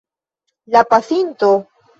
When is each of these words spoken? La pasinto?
La 0.77 0.83
pasinto? 0.95 1.55